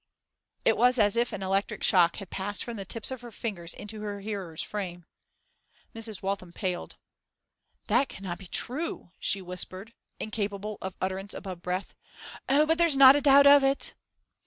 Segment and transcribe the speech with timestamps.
[0.65, 3.75] It was as if an electric shock had passed from the tips of her fingers
[3.75, 5.05] into her hearer's frame.
[5.93, 6.23] Mrs.
[6.23, 6.95] Waltham paled.
[7.85, 11.93] 'That cannot be true!' she whispered, incapable of utterance above breath.
[12.49, 13.93] 'Oh, but there's not a doubt of it!